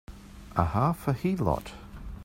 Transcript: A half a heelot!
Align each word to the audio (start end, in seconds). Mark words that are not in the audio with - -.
A 0.55 0.65
half 0.65 1.07
a 1.07 1.13
heelot! 1.13 1.73